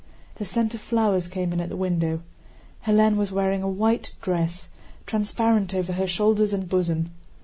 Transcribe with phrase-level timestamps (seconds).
[0.37, 2.23] The scent of flowers came in at the window.
[2.87, 4.67] Hélène was wearing a white dress,
[5.05, 7.11] transparent over her shoulders and bosom.